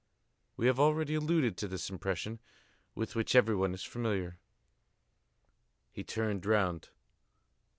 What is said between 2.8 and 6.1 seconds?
with which everyone is familiar. He